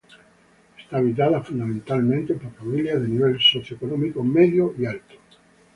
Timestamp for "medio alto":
4.23-4.81